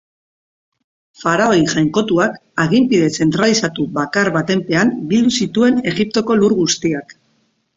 [1.23, 7.17] Faraoi jainkotuak aginpide zentralizatu bakar baten pean bildu zituen Egiptoko lur guztiak.